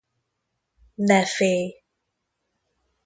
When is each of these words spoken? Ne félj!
Ne 1.07 1.19
félj! 1.33 1.67